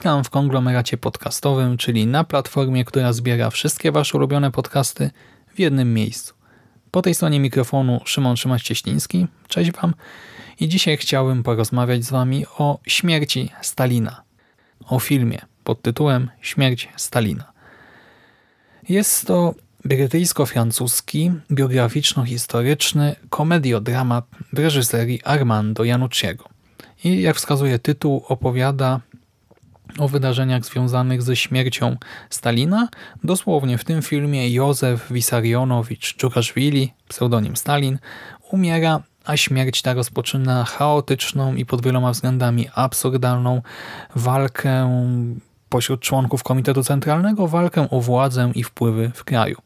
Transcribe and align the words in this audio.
Witam 0.00 0.24
w 0.24 0.30
konglomeracie 0.30 0.96
podcastowym, 0.96 1.76
czyli 1.76 2.06
na 2.06 2.24
platformie, 2.24 2.84
która 2.84 3.12
zbiera 3.12 3.50
wszystkie 3.50 3.92
Wasze 3.92 4.18
ulubione 4.18 4.50
podcasty 4.50 5.10
w 5.54 5.58
jednym 5.58 5.94
miejscu. 5.94 6.34
Po 6.90 7.02
tej 7.02 7.14
stronie 7.14 7.40
mikrofonu 7.40 8.00
Szymon 8.04 8.36
Szymaś-Cieśliński. 8.36 9.26
Cześć 9.48 9.72
Wam. 9.72 9.94
I 10.60 10.68
dzisiaj 10.68 10.96
chciałbym 10.96 11.42
porozmawiać 11.42 12.04
z 12.04 12.10
Wami 12.10 12.46
o 12.58 12.78
śmierci 12.86 13.50
Stalina. 13.62 14.22
O 14.86 14.98
filmie 14.98 15.38
pod 15.64 15.82
tytułem 15.82 16.30
Śmierć 16.40 16.88
Stalina. 16.96 17.52
Jest 18.88 19.26
to 19.26 19.54
brytyjsko-francuski, 19.84 21.32
biograficzno-historyczny 21.50 23.16
komediodramat 23.30 24.24
w 24.52 24.58
reżyserii 24.58 25.22
Armando 25.24 25.84
Janucciego. 25.84 26.44
I 27.04 27.22
jak 27.22 27.36
wskazuje 27.36 27.78
tytuł, 27.78 28.24
opowiada 28.28 29.00
o 29.98 30.08
wydarzeniach 30.08 30.64
związanych 30.64 31.22
ze 31.22 31.36
śmiercią 31.36 31.96
Stalina. 32.30 32.88
Dosłownie 33.24 33.78
w 33.78 33.84
tym 33.84 34.02
filmie 34.02 34.50
Józef 34.50 35.12
Wisarionowicz 35.12 36.16
Dżuraszwili, 36.16 36.92
pseudonim 37.08 37.56
Stalin, 37.56 37.98
umiera, 38.50 39.02
a 39.24 39.36
śmierć 39.36 39.82
ta 39.82 39.94
rozpoczyna 39.94 40.64
chaotyczną 40.64 41.54
i 41.54 41.66
pod 41.66 41.82
wieloma 41.84 42.10
względami 42.10 42.68
absurdalną 42.74 43.62
walkę 44.16 44.90
pośród 45.68 46.00
członków 46.00 46.42
Komitetu 46.42 46.82
Centralnego, 46.82 47.48
walkę 47.48 47.90
o 47.90 48.00
władzę 48.00 48.52
i 48.54 48.64
wpływy 48.64 49.10
w 49.14 49.24
kraju. 49.24 49.56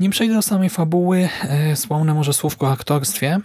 Nim 0.00 0.10
przejdę 0.10 0.34
do 0.34 0.42
samej 0.42 0.70
fabuły, 0.70 1.28
e, 1.42 1.74
wspomnę 1.74 2.14
może 2.14 2.32
słówko 2.32 2.66
o 2.66 2.72
aktorstwie. 2.72 3.40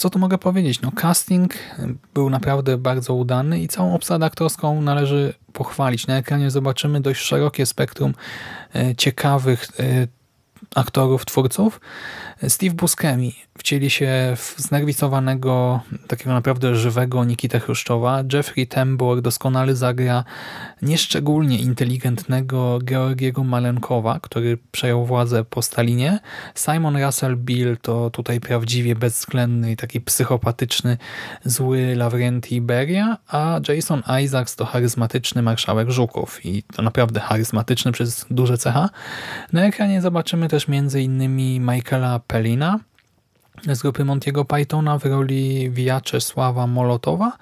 Co 0.00 0.10
tu 0.10 0.18
mogę 0.18 0.38
powiedzieć? 0.38 0.80
No, 0.80 0.92
casting 0.92 1.54
był 2.14 2.30
naprawdę 2.30 2.78
bardzo 2.78 3.14
udany 3.14 3.60
i 3.60 3.68
całą 3.68 3.94
obsadę 3.94 4.26
aktorską 4.26 4.82
należy 4.82 5.34
pochwalić. 5.52 6.06
Na 6.06 6.16
ekranie 6.16 6.50
zobaczymy 6.50 7.00
dość 7.00 7.20
szerokie 7.20 7.66
spektrum 7.66 8.14
e, 8.74 8.94
ciekawych 8.94 9.68
e, 9.80 10.06
aktorów, 10.74 11.24
twórców. 11.24 11.80
Steve 12.48 12.74
Buscemi 12.74 13.34
wcieli 13.58 13.90
się 13.90 14.32
w 14.36 14.54
znerwicowanego, 14.58 15.80
takiego 16.06 16.32
naprawdę 16.32 16.74
żywego 16.74 17.24
Nikita 17.24 17.58
Chruszczowa. 17.58 18.22
Jeffrey 18.32 18.66
Tambor 18.66 19.22
doskonale 19.22 19.76
zagra 19.76 20.24
nieszczególnie 20.82 21.58
inteligentnego 21.58 22.78
Georgiego 22.84 23.44
Malenkowa, 23.44 24.20
który 24.20 24.58
przejął 24.72 25.06
władzę 25.06 25.44
po 25.44 25.62
Stalinie. 25.62 26.18
Simon 26.54 27.04
Russell 27.04 27.36
Bill 27.36 27.76
to 27.82 28.10
tutaj 28.10 28.40
prawdziwie 28.40 28.96
bezwzględny 28.96 29.72
i 29.72 29.76
taki 29.76 30.00
psychopatyczny, 30.00 30.96
zły 31.44 31.94
Lavrenti 31.96 32.60
Beria, 32.60 33.16
a 33.28 33.60
Jason 33.68 34.02
Isaacs 34.24 34.56
to 34.56 34.64
charyzmatyczny 34.64 35.42
marszałek 35.42 35.90
Żuków 35.90 36.46
i 36.46 36.62
to 36.62 36.82
naprawdę 36.82 37.20
charyzmatyczny 37.20 37.92
przez 37.92 38.26
duże 38.30 38.58
cecha. 38.58 38.90
Na 39.52 39.64
ekranie 39.64 40.00
zobaczymy 40.00 40.48
też 40.48 40.66
m.in. 40.68 41.36
Michaela 41.66 42.20
Pelina 42.30 42.86
z 43.68 43.82
grupy 43.82 44.04
Montiego 44.04 44.44
Pythona 44.44 44.98
w 44.98 45.04
roli 45.04 45.70
Wiaczesława 45.70 46.66
Molotowa. 46.66 47.32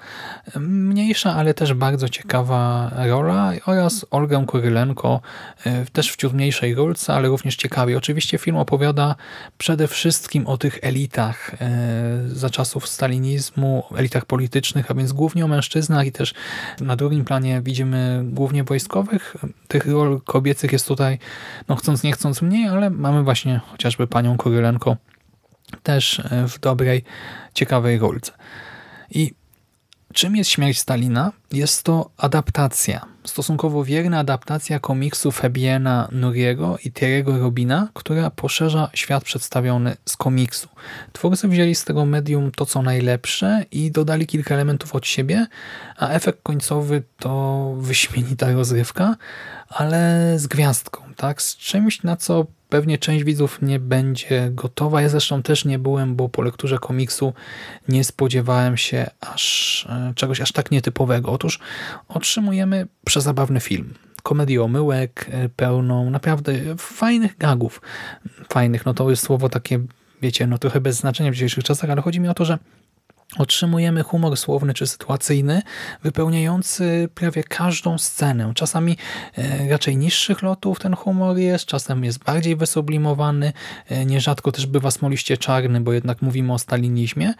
Mniejsza, 0.60 1.34
ale 1.34 1.54
też 1.54 1.74
bardzo 1.74 2.08
ciekawa 2.08 2.90
rola 2.96 3.52
oraz 3.66 4.06
Olgę 4.10 4.44
Kurylenko 4.46 5.20
e, 5.64 5.84
też 5.84 6.12
w 6.12 6.34
mniejszej 6.34 6.74
rolce, 6.74 7.14
ale 7.14 7.28
również 7.28 7.56
ciekawie. 7.56 7.98
Oczywiście 7.98 8.38
film 8.38 8.56
opowiada 8.56 9.14
przede 9.58 9.88
wszystkim 9.88 10.46
o 10.46 10.58
tych 10.58 10.78
elitach 10.82 11.54
e, 11.54 11.58
za 12.26 12.50
czasów 12.50 12.88
stalinizmu, 12.88 13.84
elitach 13.96 14.24
politycznych, 14.24 14.90
a 14.90 14.94
więc 14.94 15.12
głównie 15.12 15.44
o 15.44 15.48
mężczyznach 15.48 16.06
i 16.06 16.12
też 16.12 16.34
na 16.80 16.96
drugim 16.96 17.24
planie 17.24 17.60
widzimy 17.62 18.22
głównie 18.24 18.64
wojskowych. 18.64 19.36
Tych 19.68 19.86
rol 19.86 20.20
kobiecych 20.24 20.72
jest 20.72 20.88
tutaj, 20.88 21.18
no 21.68 21.76
chcąc 21.76 22.02
nie 22.02 22.12
chcąc 22.12 22.42
mniej, 22.42 22.68
ale 22.68 22.90
mamy 22.90 23.22
właśnie 23.22 23.60
chociażby 23.72 24.06
panią 24.06 24.36
Kurylenko 24.36 24.96
też 25.82 26.20
e, 26.20 26.48
w 26.48 26.60
dobrej, 26.60 27.04
ciekawej 27.54 27.98
rolce. 27.98 28.32
I 29.10 29.34
czym 30.12 30.36
jest 30.36 30.50
śmierć 30.50 30.78
Stalina? 30.78 31.32
Jest 31.52 31.82
to 31.82 32.10
adaptacja, 32.16 33.06
stosunkowo 33.24 33.84
wierna 33.84 34.18
adaptacja 34.18 34.80
komiksu 34.80 35.30
Fabiena 35.30 36.08
Nuriego 36.12 36.78
i 36.84 36.92
Thierry'ego 36.92 37.40
Robina, 37.40 37.88
która 37.94 38.30
poszerza 38.30 38.90
świat 38.94 39.24
przedstawiony 39.24 39.96
z 40.04 40.16
komiksu. 40.16 40.68
Twórcy 41.12 41.48
wzięli 41.48 41.74
z 41.74 41.84
tego 41.84 42.04
medium 42.04 42.50
to, 42.50 42.66
co 42.66 42.82
najlepsze 42.82 43.64
i 43.70 43.90
dodali 43.90 44.26
kilka 44.26 44.54
elementów 44.54 44.94
od 44.94 45.06
siebie, 45.06 45.46
a 45.96 46.08
efekt 46.08 46.42
końcowy 46.42 47.02
to 47.18 47.74
wyśmienita 47.78 48.52
rozrywka, 48.52 49.16
ale 49.68 50.32
z 50.38 50.46
gwiazdką, 50.46 51.02
tak? 51.16 51.42
z 51.42 51.56
czymś, 51.56 52.02
na 52.02 52.16
co 52.16 52.46
pewnie 52.68 52.98
część 52.98 53.24
widzów 53.24 53.58
nie 53.62 53.78
będzie 53.80 54.50
gotowa. 54.52 55.02
Ja 55.02 55.08
zresztą 55.08 55.42
też 55.42 55.64
nie 55.64 55.78
byłem, 55.78 56.16
bo 56.16 56.28
po 56.28 56.42
lekturze 56.42 56.78
komiksu 56.78 57.32
nie 57.88 58.04
spodziewałem 58.04 58.76
się 58.76 59.10
aż 59.20 59.86
e, 59.90 60.12
czegoś 60.14 60.40
aż 60.40 60.52
tak 60.52 60.70
nietypowego. 60.70 61.32
Otóż 61.32 61.58
otrzymujemy 62.08 62.86
przezabawny 63.04 63.60
film. 63.60 63.94
Komedię 64.22 64.62
omyłek, 64.62 65.26
e, 65.30 65.48
pełną 65.48 66.10
naprawdę 66.10 66.52
fajnych 66.78 67.38
gagów. 67.38 67.80
Fajnych, 68.48 68.86
no 68.86 68.94
to 68.94 69.10
jest 69.10 69.22
słowo 69.22 69.48
takie, 69.48 69.80
wiecie, 70.22 70.46
no 70.46 70.58
trochę 70.58 70.80
bez 70.80 70.96
znaczenia 70.96 71.30
w 71.30 71.34
dzisiejszych 71.34 71.64
czasach, 71.64 71.90
ale 71.90 72.02
chodzi 72.02 72.20
mi 72.20 72.28
o 72.28 72.34
to, 72.34 72.44
że 72.44 72.58
otrzymujemy 73.36 74.02
humor 74.02 74.36
słowny 74.36 74.74
czy 74.74 74.86
sytuacyjny, 74.86 75.62
wypełniający 76.02 77.08
prawie 77.14 77.44
każdą 77.44 77.98
scenę. 77.98 78.52
Czasami 78.54 78.96
e, 79.38 79.68
raczej 79.68 79.96
niższych 79.96 80.42
lotów 80.42 80.80
ten 80.80 80.94
humor 80.96 81.36
jest, 81.36 81.64
czasem 81.64 82.04
jest 82.04 82.24
bardziej 82.24 82.56
wysublimowany, 82.56 83.52
e, 83.88 84.04
nierzadko 84.04 84.52
też 84.52 84.66
bywa 84.66 84.90
smoliście 84.90 85.36
czarny, 85.36 85.80
bo 85.80 85.92
jednak 85.92 86.22
mówimy 86.22 86.52
o 86.52 86.58
stalinizmie, 86.58 87.34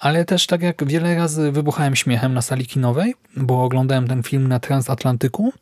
ale 0.00 0.24
też 0.24 0.46
tak 0.46 0.62
jak 0.62 0.84
wiele 0.84 1.14
razy 1.14 1.52
wybuchałem 1.52 1.96
śmiechem 1.96 2.34
na 2.34 2.42
sali 2.42 2.66
kinowej, 2.66 3.14
bo 3.36 3.64
oglądałem 3.64 4.08
ten 4.08 4.22
film 4.22 4.48
na 4.48 4.60
Transatlantyku 4.60 5.52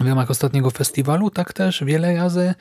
w 0.00 0.06
ramach 0.06 0.30
ostatniego 0.30 0.70
festiwalu, 0.70 1.30
tak 1.30 1.52
też 1.52 1.84
wiele 1.84 2.16
razy 2.16 2.54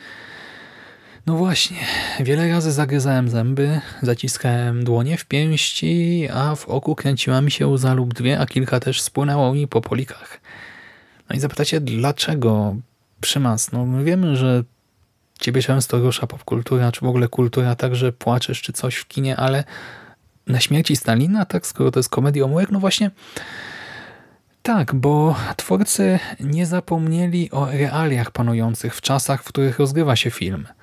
no 1.30 1.36
właśnie, 1.36 1.78
wiele 2.20 2.50
razy 2.50 2.72
zagryzałem 2.72 3.30
zęby, 3.30 3.82
zaciskałem 4.02 4.84
dłonie 4.84 5.18
w 5.18 5.26
pięści, 5.26 6.28
a 6.34 6.56
w 6.56 6.70
oku 6.70 6.96
kręciła 6.96 7.42
mi 7.42 7.52
się 7.52 7.68
łza 7.68 7.94
lub 7.94 8.14
dwie, 8.14 8.40
a 8.40 8.46
kilka 8.46 8.80
też 8.80 9.02
spłynęło 9.02 9.54
mi 9.54 9.68
po 9.68 9.82
polikach. 9.82 10.42
No 11.30 11.36
i 11.36 11.40
zapytacie, 11.40 11.82
dlaczego 11.82 12.76
przymas? 13.22 13.72
No 13.72 13.86
my 13.86 14.04
wiemy, 14.04 14.36
że 14.36 14.64
ciebie 15.40 15.62
często 15.62 16.00
rusza 16.00 16.28
popkultura, 16.28 16.92
czy 16.92 17.02
w 17.02 17.10
ogóle 17.10 17.28
kultura, 17.28 17.76
także 17.76 18.12
płaczesz, 18.12 18.62
czy 18.62 18.74
coś 18.74 18.96
w 18.96 19.08
kinie, 19.08 19.38
ale 19.38 19.64
na 20.48 20.60
śmierci 20.60 20.96
Stalina, 20.96 21.46
tak, 21.46 21.68
skoro 21.68 21.92
to 21.92 22.00
jest 22.00 22.10
komedia 22.10 22.46
no 22.72 22.80
właśnie 22.80 23.12
tak, 24.64 24.96
bo 24.96 25.36
twórcy 25.58 26.20
nie 26.40 26.66
zapomnieli 26.66 27.52
o 27.52 27.66
realiach 27.66 28.32
panujących 28.32 28.96
w 28.96 29.02
czasach, 29.02 29.44
w 29.44 29.48
których 29.48 29.80
rozgrywa 29.80 30.16
się 30.16 30.32
film– 30.32 30.68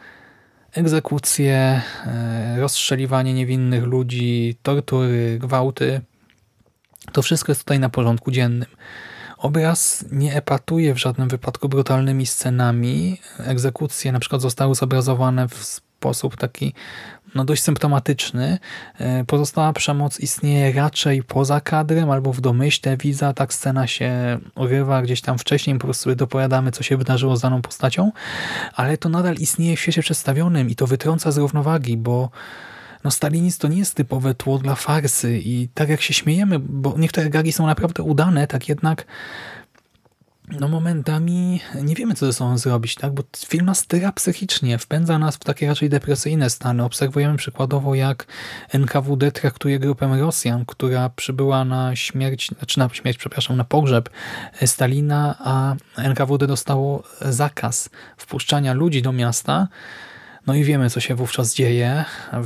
egzekucje, 0.77 1.83
e, 2.07 2.57
rozstrzeliwanie 2.61 3.35
niewinnych 3.35 3.85
ludzi, 3.85 4.57
tortury, 4.63 5.39
gwałty. 5.41 6.01
To 7.13 7.23
wszystko 7.23 7.53
jest 7.53 7.61
tutaj 7.61 7.79
na 7.79 7.89
porządku 7.89 8.31
dziennym. 8.31 8.69
Obraz 9.39 10.05
nie 10.13 10.37
epatuje 10.37 10.95
w 10.95 10.99
żadnym 10.99 11.29
wypadku 11.29 11.69
brutalnymi 11.69 12.27
scenami. 12.27 13.21
Egzekucje 13.39 14.13
na 14.13 14.21
przykład 14.21 14.43
zostały 14.43 14.75
zobrazowane 14.75 15.49
w 15.49 15.55
sposób 15.65 16.37
taki 16.37 16.75
no 17.37 17.45
dość 17.45 17.63
symptomatyczny. 17.63 18.59
E, 18.99 19.25
pozostała 19.25 19.73
przemoc 19.73 20.21
istnieje 20.21 20.73
raczej 20.73 21.23
poza 21.23 21.61
kadrem 21.61 22.11
albo 22.11 22.33
w 22.33 22.41
domyśle 22.41 22.97
widza. 22.97 23.33
Tak 23.33 23.55
scena 23.55 23.87
się 23.87 24.39
urywa 24.55 25.03
gdzieś 25.03 25.21
tam 25.21 25.39
wcześniej, 25.39 25.79
po 25.79 25.85
prostu 25.85 26.15
dopowiadamy, 26.15 26.73
co 26.73 26.83
się 26.83 26.97
wydarzyło 26.97 27.37
z 27.37 27.41
daną 27.41 27.63
postacią, 27.63 28.13
ale 28.75 28.99
to 28.99 29.09
nadal 29.09 29.35
istnieje 29.35 29.77
w 29.77 29.81
świecie 29.81 30.03
przedstawionym 30.03 30.71
i 30.71 30.77
to 30.77 30.87
wytrąca 30.87 31.31
z 31.31 31.39
równowagi, 31.39 31.97
bo 31.97 32.31
no 33.05 33.11
stalinizm 33.11 33.61
to 33.61 33.69
nie 33.69 33.79
jest 33.79 33.95
typowe 33.95 34.35
tło 34.35 34.59
dla 34.59 34.75
farsy 34.75 35.41
i 35.45 35.69
tak 35.75 35.89
jak 35.89 36.03
się 36.03 36.15
śmiejemy, 36.15 36.59
bo 36.59 36.95
niektóre 36.99 37.31
gagi 37.31 37.53
są 37.53 37.67
naprawdę 37.67 38.03
udane, 38.03 38.47
tak 38.47 38.69
jednak 38.69 39.07
no 40.51 40.69
momentami 40.69 41.61
nie 41.83 41.95
wiemy, 41.95 42.15
co 42.15 42.27
ze 42.27 42.33
sobą 42.33 42.59
zrobić, 42.59 42.95
tak? 42.95 43.13
bo 43.13 43.23
film 43.47 43.67
nas 43.67 43.87
tyra 43.87 44.13
psychicznie, 44.13 44.79
wpędza 44.79 45.19
nas 45.19 45.37
w 45.37 45.45
takie 45.45 45.67
raczej 45.67 45.89
depresyjne 45.89 46.51
stany. 46.51 46.85
Obserwujemy 46.85 47.37
przykładowo, 47.37 47.95
jak 47.95 48.27
NKWD 48.73 49.33
traktuje 49.33 49.79
grupę 49.79 50.17
Rosjan, 50.21 50.65
która 50.67 51.09
przybyła 51.09 51.65
na 51.65 51.97
śmierć, 51.97 52.51
znaczy 52.59 52.79
na 52.79 52.89
śmierć, 52.89 53.19
przepraszam, 53.19 53.57
na 53.57 53.65
pogrzeb 53.65 54.11
Stalina, 54.67 55.37
a 55.39 55.75
NKWD 55.97 56.47
dostało 56.47 57.03
zakaz 57.21 57.91
wpuszczania 58.17 58.73
ludzi 58.73 59.03
do 59.03 59.13
miasta, 59.13 59.69
no 60.47 60.55
i 60.55 60.65
wiemy, 60.65 60.91
co 60.91 61.01
się 61.01 61.15
wówczas 61.15 61.55
dzieje. 61.55 62.05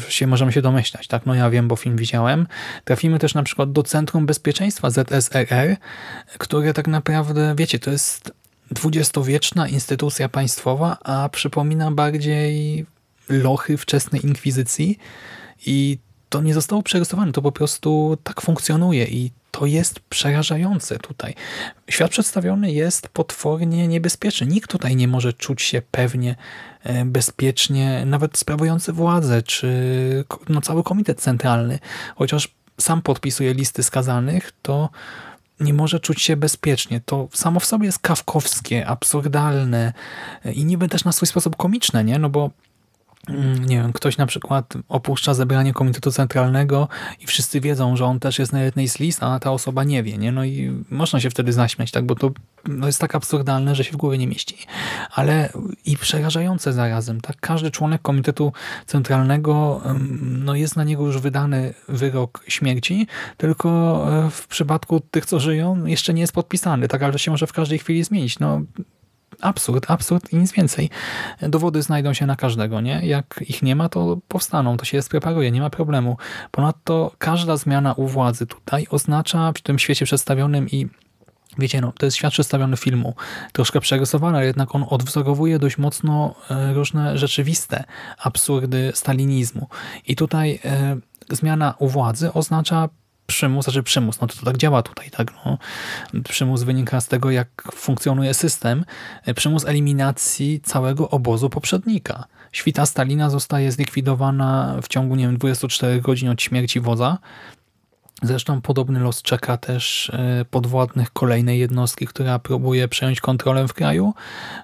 Się 0.09 0.27
możemy 0.27 0.53
się 0.53 0.63
domyślać, 0.63 1.07
tak? 1.07 1.27
No 1.27 1.35
ja 1.35 1.51
wiem, 1.51 1.69
bo 1.69 1.77
film 1.77 1.97
widziałem. 1.97 2.47
Trafimy 2.85 3.19
też 3.19 3.35
na 3.35 3.43
przykład 3.43 3.73
do 3.73 3.83
Centrum 3.83 4.27
Bezpieczeństwa 4.27 4.91
ZSRR, 4.91 5.77
które 6.39 6.75
tak 6.75 6.89
naprawdę, 6.89 7.55
wiecie, 7.57 7.79
to 7.79 7.91
jest 7.91 8.33
dwudziestowieczna 8.71 9.69
instytucja 9.69 10.29
państwowa, 10.29 10.99
a 11.05 11.29
przypomina 11.29 11.91
bardziej 11.91 12.87
lochy 13.29 13.77
wczesnej 13.77 14.27
inkwizycji 14.27 14.99
i 15.67 15.99
to 16.29 16.43
nie 16.43 16.55
zostało 16.55 16.83
przerysowane, 16.83 17.33
to 17.33 17.43
po 17.43 17.53
prostu 17.53 18.19
tak 18.23 18.41
funkcjonuje 18.41 19.05
i 19.05 19.31
to 19.61 19.67
jest 19.67 20.01
przerażające 20.01 20.99
tutaj. 20.99 21.35
Świat 21.91 22.11
przedstawiony 22.11 22.73
jest 22.73 23.09
potwornie 23.09 23.89
niebezpieczny. 23.89 24.47
Nikt 24.47 24.71
tutaj 24.71 24.97
nie 24.97 25.09
może 25.09 25.33
czuć 25.33 25.63
się 25.63 25.83
pewnie, 25.91 26.37
e, 26.83 27.05
bezpiecznie, 27.05 28.03
nawet 28.07 28.39
sprawujący 28.39 28.93
władzę, 28.93 29.43
czy 29.43 30.25
no, 30.49 30.61
cały 30.61 30.83
komitet 30.83 31.21
centralny, 31.21 31.79
chociaż 32.17 32.49
sam 32.79 33.03
podpisuje 33.03 33.55
listy 33.55 33.83
skazanych, 33.83 34.53
to 34.63 34.89
nie 35.61 35.75
może 35.75 36.01
czuć 36.01 36.23
się 36.23 36.37
bezpiecznie. 36.37 37.01
To 37.07 37.29
samo 37.33 37.61
w 37.61 37.67
sobie 37.67 37.87
jest 37.87 37.99
kawkowskie, 37.99 38.87
absurdalne 38.87 39.93
i 40.55 40.65
niby 40.65 40.89
też 40.89 41.05
na 41.05 41.13
swój 41.13 41.29
sposób 41.29 41.57
komiczne, 41.57 42.05
nie? 42.05 42.19
No 42.19 42.31
bo 42.31 42.51
nie 43.61 43.77
wiem, 43.77 43.93
ktoś 43.93 44.17
na 44.17 44.27
przykład 44.27 44.75
opuszcza 44.89 45.35
zebranie 45.35 45.73
Komitetu 45.73 46.13
Centralnego 46.13 46.89
i 47.21 47.27
wszyscy 47.27 47.61
wiedzą, 47.61 47.97
że 47.97 48.05
on 48.05 48.21
też 48.21 48.39
jest 48.39 48.53
na 48.53 48.63
jednej 48.63 48.89
z 48.89 48.99
list, 48.99 49.23
a 49.23 49.41
ta 49.41 49.53
osoba 49.53 49.85
nie 49.85 50.03
wie, 50.03 50.19
nie? 50.19 50.33
No 50.33 50.45
i 50.45 50.85
można 50.91 51.21
się 51.21 51.31
wtedy 51.31 51.53
zaśmiać, 51.53 51.91
tak? 51.91 52.07
Bo 52.07 52.15
to 52.15 52.31
no 52.69 52.87
jest 52.87 53.01
tak 53.01 53.15
absurdalne, 53.15 53.75
że 53.75 53.85
się 53.85 53.93
w 53.93 53.97
głowie 53.97 54.19
nie 54.19 54.27
mieści. 54.27 54.57
Ale 55.15 55.53
i 55.85 55.97
przerażające 55.97 56.73
zarazem, 56.73 57.21
tak? 57.21 57.37
Każdy 57.41 57.71
członek 57.71 58.03
Komitetu 58.03 58.53
Centralnego, 58.87 59.81
no 60.21 60.55
jest 60.55 60.77
na 60.77 60.85
niego 60.85 61.07
już 61.07 61.19
wydany 61.19 61.75
wyrok 61.89 62.45
śmierci, 62.49 63.07
tylko 63.37 63.69
e, 64.27 64.31
w 64.31 64.47
przypadku 64.47 65.01
tych, 65.01 65.27
co 65.27 65.41
żyją, 65.41 65.85
jeszcze 65.87 66.15
nie 66.15 66.21
jest 66.21 66.33
podpisany, 66.33 66.89
tak? 66.89 67.03
Ale 67.03 67.19
się 67.19 67.31
może 67.31 67.47
w 67.47 67.53
każdej 67.53 67.79
chwili 67.79 68.05
zmienić. 68.05 68.39
No 68.39 68.63
absurd, 69.41 69.91
absurd 69.91 70.33
i 70.33 70.37
nic 70.37 70.53
więcej. 70.53 70.91
Dowody 71.43 71.83
znajdą 71.83 72.15
się 72.15 72.27
na 72.27 72.37
każdego, 72.37 72.81
nie? 72.81 73.07
Jak 73.07 73.45
ich 73.49 73.63
nie 73.63 73.77
ma, 73.77 73.89
to 73.89 74.19
powstaną, 74.29 74.77
to 74.77 74.85
się 74.85 75.03
spreparuje, 75.03 75.51
nie 75.51 75.61
ma 75.61 75.71
problemu. 75.71 76.17
Ponadto 76.51 77.13
każda 77.19 77.57
zmiana 77.57 77.93
u 77.93 78.07
władzy 78.07 78.47
tutaj 78.47 78.87
oznacza 78.91 79.53
w 79.53 79.61
tym 79.61 79.79
świecie 79.79 80.05
przedstawionym 80.05 80.71
i 80.71 80.89
Wiecie, 81.59 81.81
no, 81.81 81.93
to 81.99 82.07
jest 82.07 82.17
świat 82.17 82.33
przedstawiony 82.33 82.77
filmu, 82.77 83.15
troszkę 83.53 83.81
przerysowany, 83.81 84.37
ale 84.37 84.47
jednak 84.47 84.75
on 84.75 84.85
odwzorowuje 84.89 85.59
dość 85.59 85.79
mocno 85.79 86.35
e, 86.51 86.75
różne 86.75 87.19
rzeczywiste 87.19 87.85
absurdy 88.19 88.93
stalinizmu. 88.95 89.69
I 90.07 90.17
tutaj 90.17 90.61
e, 90.65 90.97
zmiana 91.31 91.75
u 91.79 91.89
władzy 91.89 92.33
oznacza 92.33 92.89
przymus, 93.31 93.65
znaczy 93.65 93.83
przymus, 93.83 94.21
no 94.21 94.27
to, 94.27 94.37
to 94.37 94.45
tak 94.45 94.57
działa 94.57 94.83
tutaj, 94.83 95.11
tak, 95.11 95.33
no. 95.45 95.59
Przymus 96.29 96.63
wynika 96.63 97.01
z 97.01 97.09
tego, 97.09 97.31
jak 97.31 97.49
funkcjonuje 97.75 98.35
system. 98.35 98.85
Przymus 99.37 99.65
eliminacji 99.65 100.61
całego 100.61 101.11
obozu 101.11 101.51
poprzednika. 101.51 102.25
Świta 102.53 102.87
Stalina 102.87 103.31
zostaje 103.31 103.73
zlikwidowana 103.73 104.77
w 104.83 104.89
ciągu, 104.89 105.17
nie 105.17 105.27
wiem, 105.27 105.39
24 105.39 106.01
godzin 106.01 106.29
od 106.29 106.43
śmierci 106.43 106.81
wodza. 106.81 107.19
Zresztą 108.23 108.61
podobny 108.61 109.01
los 109.01 109.23
czeka 109.23 109.57
też 109.57 110.11
e, 110.11 110.45
podwładnych 110.51 111.11
kolejnej 111.13 111.59
jednostki, 111.59 112.07
która 112.07 112.39
próbuje 112.39 112.89
przejąć 112.89 113.21
kontrolę 113.21 113.69
w 113.69 113.75
kraju. 113.75 114.15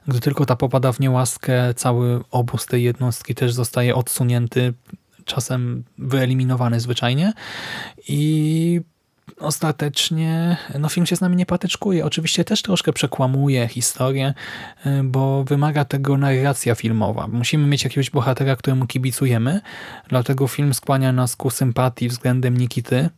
Gdy 0.09 0.21
tylko 0.21 0.47
ta 0.47 0.57
popada 0.57 0.93
w 0.93 1.01
niełaskę, 1.01 1.75
cały 1.75 2.21
obóz 2.31 2.67
tej 2.67 2.85
jednostki 2.85 3.35
też 3.35 3.53
zostaje 3.53 3.95
odsunięty 3.95 4.75
czasem 5.27 5.85
wyeliminowany 5.99 6.81
zwyczajnie 6.81 7.33
i 8.09 8.81
ostatecznie 9.41 10.57
no 10.79 10.89
film 10.89 11.07
się 11.07 11.17
z 11.17 11.21
nami 11.21 11.37
nie 11.37 11.47
patyczkuje. 11.47 12.05
Oczywiście 12.05 12.45
też 12.45 12.63
troszkę 12.63 12.93
przekłamuje 12.93 13.69
historię, 13.69 14.35
y, 14.87 15.03
bo 15.05 15.45
wymaga 15.45 15.85
tego 15.85 16.17
narracja 16.17 16.75
filmowa. 16.75 17.29
Musimy 17.29 17.67
mieć 17.67 17.85
jakiegoś 17.85 18.11
bohatera, 18.11 18.57
któremu 18.57 18.87
kibicujemy, 18.87 19.61
dlatego 20.09 20.49
film 20.49 20.75
skłania 20.75 21.13
nas 21.13 21.37
ku 21.37 21.51
sympatii 21.51 22.09
względem 22.09 22.57
Nikity, 22.57 23.09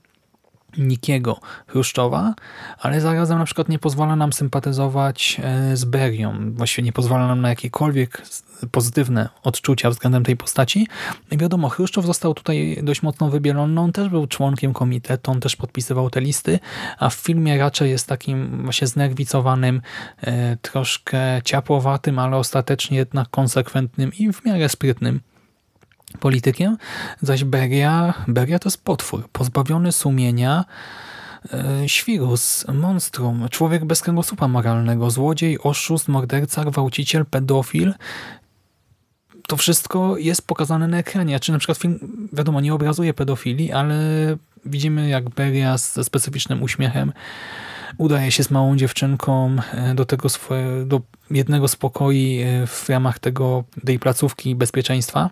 Nikiego 0.79 1.41
Chruszczowa, 1.67 2.35
ale 2.79 3.01
zarazem 3.01 3.39
na 3.39 3.45
przykład 3.45 3.69
nie 3.69 3.79
pozwala 3.79 4.17
nam 4.17 4.33
sympatyzować 4.33 5.41
e, 5.43 5.77
z 5.77 5.85
Berią. 5.85 6.53
Właściwie 6.55 6.87
nie 6.87 6.93
pozwala 6.93 7.27
nam 7.27 7.41
na 7.41 7.49
jakiekolwiek 7.49 8.23
pozytywne 8.71 9.29
odczucia 9.43 9.91
względem 9.91 10.25
tej 10.25 10.37
postaci. 10.37 10.89
I 11.31 11.39
wiadomo, 11.39 11.69
Chruszczow 11.69 12.07
został 12.07 12.35
tutaj 12.35 12.79
dość 12.83 13.03
mocno 13.03 13.31
wybielony. 13.31 13.75
No, 13.75 13.83
on 13.83 13.93
też 13.93 14.09
był 14.09 14.27
członkiem 14.27 14.73
komitetu, 14.73 15.31
on 15.31 15.41
też 15.41 15.57
podpisywał 15.57 16.11
te 16.11 16.21
listy, 16.21 16.59
a 16.99 17.11
w 17.11 17.15
filmie 17.15 17.59
raczej 17.59 17.91
jest 17.91 18.07
takim 18.07 18.63
właśnie 18.63 18.87
znerwicowanym, 18.87 19.83
e, 20.21 20.57
troszkę 20.57 21.41
ciapłowatym, 21.45 22.19
ale 22.19 22.37
ostatecznie 22.37 22.97
jednak 22.97 23.29
konsekwentnym 23.31 24.13
i 24.19 24.33
w 24.33 24.45
miarę 24.45 24.69
sprytnym 24.69 25.21
politykiem, 26.21 26.77
zaś 27.23 27.45
Beria, 27.45 28.15
Beria 28.29 28.59
to 28.59 28.67
jest 28.67 28.85
potwór, 28.85 29.29
pozbawiony 29.33 29.93
sumienia, 29.93 30.65
e, 31.53 31.89
świrus, 31.89 32.67
monstrum, 32.69 33.49
człowiek 33.51 33.85
bez 33.85 34.03
kręgosłupa 34.03 34.49
moralnego, 34.49 35.11
złodziej, 35.11 35.59
oszust, 35.63 36.09
morderca, 36.09 36.65
gwałciciel, 36.65 37.27
pedofil. 37.27 37.95
To 39.47 39.57
wszystko 39.57 40.17
jest 40.17 40.47
pokazane 40.47 40.89
na 40.89 40.99
ekranie. 40.99 41.41
Czy 41.41 41.53
na 41.53 41.59
przykład 41.59 41.79
film, 41.79 42.29
wiadomo, 42.33 42.61
nie 42.61 42.75
obrazuje 42.75 43.15
pedofilii, 43.15 43.73
ale 43.73 43.97
widzimy 44.65 45.09
jak 45.09 45.31
Beria 45.31 45.79
ze 45.79 46.05
specyficznym 46.05 46.63
uśmiechem 46.63 47.13
udaje 47.99 48.31
się 48.31 48.43
z 48.43 48.51
małą 48.51 48.77
dziewczynką 48.77 49.57
e, 49.73 49.95
do 49.95 50.05
tego 50.05 50.29
swoje, 50.29 50.85
do 50.85 51.01
jednego 51.31 51.69
z 51.69 51.77
pokoi 51.77 52.41
e, 52.41 52.67
w 52.67 52.89
ramach 52.89 53.19
tego, 53.19 53.65
tej 53.85 53.99
placówki 53.99 54.55
bezpieczeństwa 54.55 55.31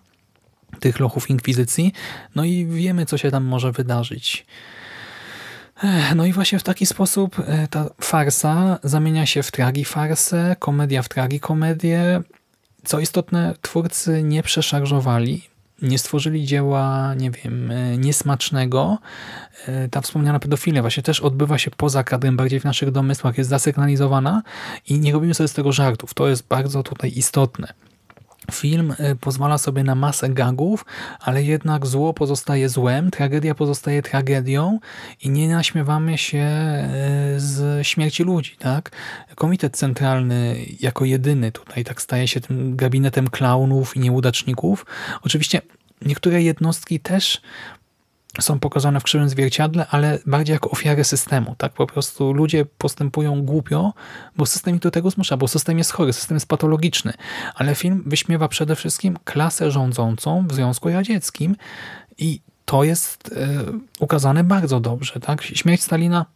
tych 0.80 1.00
lochów 1.00 1.30
inkwizycji. 1.30 1.92
No 2.34 2.44
i 2.44 2.66
wiemy, 2.66 3.06
co 3.06 3.18
się 3.18 3.30
tam 3.30 3.44
może 3.44 3.72
wydarzyć. 3.72 4.46
No 6.16 6.26
i 6.26 6.32
właśnie 6.32 6.58
w 6.58 6.62
taki 6.62 6.86
sposób 6.86 7.36
e, 7.38 7.68
ta 7.68 7.90
farsa 8.00 8.78
zamienia 8.82 9.26
się 9.26 9.42
w 9.42 9.50
tragifarsę, 9.50 10.56
komedia 10.58 11.02
w 11.02 11.08
tragikomedię. 11.08 12.22
Co 12.84 13.00
istotne, 13.00 13.54
twórcy 13.62 14.22
nie 14.22 14.42
przeszarżowali, 14.42 15.42
nie 15.82 15.98
stworzyli 15.98 16.46
dzieła, 16.46 17.14
nie 17.14 17.30
wiem, 17.30 17.70
e, 17.70 17.98
niesmacznego. 17.98 18.98
E, 19.66 19.88
ta 19.88 20.00
wspomniana 20.00 20.38
pedofilia 20.38 20.82
właśnie 20.82 21.02
też 21.02 21.20
odbywa 21.20 21.58
się 21.58 21.70
poza 21.70 22.04
kadrem, 22.04 22.36
bardziej 22.36 22.60
w 22.60 22.64
naszych 22.64 22.90
domysłach, 22.90 23.38
jest 23.38 23.50
zasygnalizowana 23.50 24.42
i 24.88 24.98
nie 24.98 25.12
robimy 25.12 25.34
sobie 25.34 25.48
z 25.48 25.52
tego 25.52 25.72
żartów. 25.72 26.14
To 26.14 26.28
jest 26.28 26.46
bardzo 26.46 26.82
tutaj 26.82 27.12
istotne. 27.16 27.72
Film 28.52 28.94
y, 29.00 29.16
pozwala 29.16 29.58
sobie 29.58 29.84
na 29.84 29.94
masę 29.94 30.28
gagów, 30.28 30.84
ale 31.20 31.42
jednak 31.42 31.86
zło 31.86 32.14
pozostaje 32.14 32.68
złem, 32.68 33.10
tragedia 33.10 33.54
pozostaje 33.54 34.02
tragedią 34.02 34.78
i 35.22 35.30
nie 35.30 35.48
naśmiewamy 35.48 36.18
się 36.18 36.38
y, 37.36 37.40
z 37.40 37.86
śmierci 37.86 38.22
ludzi. 38.22 38.56
tak? 38.58 38.90
Komitet 39.34 39.76
Centralny 39.76 40.56
jako 40.80 41.04
jedyny 41.04 41.52
tutaj 41.52 41.84
tak 41.84 42.02
staje 42.02 42.28
się 42.28 42.40
tym 42.40 42.76
gabinetem 42.76 43.30
klaunów 43.30 43.96
i 43.96 44.00
nieudaczników. 44.00 44.86
Oczywiście 45.22 45.62
niektóre 46.02 46.42
jednostki 46.42 47.00
też 47.00 47.40
są 48.42 48.60
pokazane 48.60 49.00
w 49.00 49.02
krzywym 49.02 49.28
zwierciadle, 49.28 49.86
ale 49.90 50.18
bardziej 50.26 50.54
jako 50.54 50.70
ofiary 50.70 51.04
systemu. 51.04 51.54
Tak 51.58 51.72
po 51.72 51.86
prostu 51.86 52.32
ludzie 52.32 52.64
postępują 52.64 53.42
głupio, 53.42 53.92
bo 54.36 54.46
system 54.46 54.74
ich 54.74 54.80
do 54.80 54.90
tego 54.90 55.10
zmusza, 55.10 55.36
bo 55.36 55.48
system 55.48 55.78
jest 55.78 55.92
chory, 55.92 56.12
system 56.12 56.36
jest 56.36 56.48
patologiczny. 56.48 57.12
Ale 57.54 57.74
film 57.74 58.02
wyśmiewa 58.06 58.48
przede 58.48 58.76
wszystkim 58.76 59.18
klasę 59.24 59.70
rządzącą 59.70 60.46
w 60.46 60.54
Związku 60.54 60.88
Radzieckim 60.88 61.56
i 62.18 62.40
to 62.64 62.84
jest 62.84 63.28
y, 63.28 63.32
ukazane 64.00 64.44
bardzo 64.44 64.80
dobrze. 64.80 65.20
Tak? 65.20 65.42
Śmierć 65.42 65.82
Stalina 65.82 66.26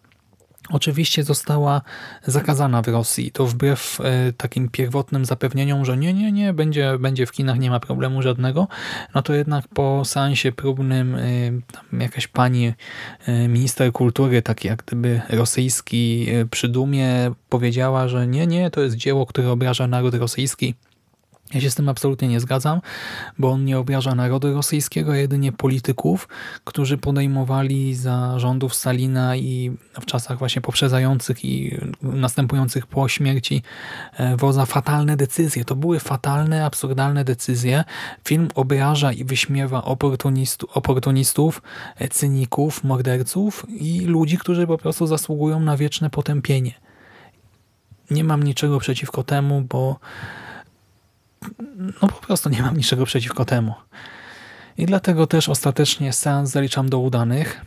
oczywiście 0.68 1.24
została 1.24 1.82
zakazana 2.26 2.82
w 2.82 2.88
Rosji. 2.88 3.30
To 3.32 3.46
wbrew 3.46 3.98
e, 4.00 4.32
takim 4.32 4.68
pierwotnym 4.68 5.24
zapewnieniom, 5.24 5.84
że 5.84 5.96
nie, 5.96 6.14
nie, 6.14 6.32
nie, 6.32 6.52
będzie, 6.52 6.98
będzie 6.98 7.26
w 7.26 7.32
kinach, 7.32 7.58
nie 7.58 7.70
ma 7.70 7.80
problemu 7.80 8.22
żadnego. 8.22 8.68
No 9.14 9.22
to 9.22 9.34
jednak 9.34 9.68
po 9.68 10.04
seansie 10.04 10.52
próbnym 10.52 11.14
e, 11.14 12.00
jakaś 12.00 12.26
pani 12.26 12.72
e, 13.26 13.48
minister 13.48 13.92
kultury, 13.92 14.42
taki 14.42 14.68
jak 14.68 14.82
gdyby 14.86 15.20
rosyjski 15.28 16.26
przy 16.50 16.68
dumie 16.68 17.30
powiedziała, 17.48 18.08
że 18.08 18.26
nie, 18.26 18.46
nie, 18.46 18.70
to 18.70 18.80
jest 18.80 18.96
dzieło, 18.96 19.26
które 19.26 19.50
obraża 19.50 19.86
naród 19.86 20.14
rosyjski. 20.14 20.74
Ja 21.54 21.60
się 21.60 21.70
z 21.70 21.74
tym 21.74 21.88
absolutnie 21.88 22.28
nie 22.28 22.40
zgadzam, 22.40 22.80
bo 23.38 23.50
on 23.50 23.64
nie 23.64 23.78
obraża 23.78 24.14
narodu 24.14 24.54
rosyjskiego, 24.54 25.12
a 25.12 25.16
jedynie 25.16 25.52
polityków, 25.52 26.28
którzy 26.64 26.98
podejmowali 26.98 27.94
za 27.94 28.38
rządów 28.38 28.74
Stalina 28.74 29.36
i 29.36 29.76
w 30.00 30.04
czasach 30.04 30.38
właśnie 30.38 30.62
poprzedzających 30.62 31.44
i 31.44 31.78
następujących 32.02 32.86
po 32.86 33.08
śmierci 33.08 33.62
e, 34.16 34.36
Woza 34.36 34.66
fatalne 34.66 35.16
decyzje. 35.16 35.64
To 35.64 35.76
były 35.76 36.00
fatalne, 36.00 36.64
absurdalne 36.64 37.24
decyzje. 37.24 37.84
Film 38.24 38.48
obraża 38.54 39.12
i 39.12 39.24
wyśmiewa 39.24 39.84
oportunistu, 39.84 40.68
oportunistów, 40.74 41.62
e, 41.96 42.08
cyników, 42.08 42.84
morderców 42.84 43.66
i 43.68 44.00
ludzi, 44.00 44.38
którzy 44.38 44.66
po 44.66 44.78
prostu 44.78 45.06
zasługują 45.06 45.60
na 45.60 45.76
wieczne 45.76 46.10
potępienie. 46.10 46.74
Nie 48.10 48.24
mam 48.24 48.42
niczego 48.42 48.78
przeciwko 48.78 49.22
temu, 49.22 49.60
bo 49.68 49.98
no 52.02 52.08
po 52.08 52.26
prostu 52.26 52.48
nie 52.48 52.62
mam 52.62 52.76
niczego 52.76 53.06
przeciwko 53.06 53.44
temu. 53.44 53.74
I 54.78 54.86
dlatego 54.86 55.26
też 55.26 55.48
ostatecznie 55.48 56.12
seans 56.12 56.50
zaliczam 56.50 56.88
do 56.88 56.98
udanych 56.98 57.64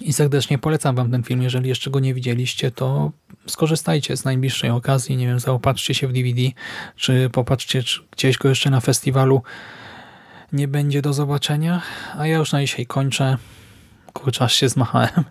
i 0.00 0.12
serdecznie 0.12 0.58
polecam 0.58 0.96
wam 0.96 1.10
ten 1.10 1.22
film. 1.22 1.42
Jeżeli 1.42 1.68
jeszcze 1.68 1.90
go 1.90 2.00
nie 2.00 2.14
widzieliście, 2.14 2.70
to 2.70 3.12
skorzystajcie 3.46 4.16
z 4.16 4.24
najbliższej 4.24 4.70
okazji. 4.70 5.16
Nie 5.16 5.26
wiem, 5.26 5.40
zaopatrzcie 5.40 5.94
się 5.94 6.08
w 6.08 6.12
DVD, 6.12 6.42
czy 6.96 7.30
popatrzcie, 7.32 7.82
czy 7.82 8.00
gdzieś 8.10 8.38
go 8.38 8.48
jeszcze 8.48 8.70
na 8.70 8.80
festiwalu 8.80 9.42
nie 10.52 10.68
będzie 10.68 11.02
do 11.02 11.12
zobaczenia. 11.12 11.82
A 12.18 12.26
ja 12.26 12.36
już 12.36 12.52
na 12.52 12.60
dzisiaj 12.60 12.86
kończę. 12.86 13.36
Kurczę, 14.12 14.44
aż 14.44 14.54
się 14.54 14.68
zmachałem. 14.68 15.24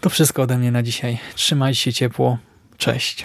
To 0.00 0.10
wszystko 0.10 0.42
ode 0.42 0.58
mnie 0.58 0.70
na 0.70 0.82
dzisiaj. 0.82 1.18
Trzymajcie 1.34 1.80
się 1.80 1.92
ciepło. 1.92 2.38
Cześć. 2.76 3.24